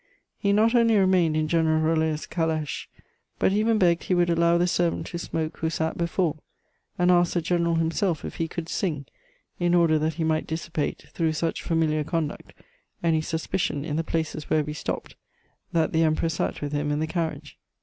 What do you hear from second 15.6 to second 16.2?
that the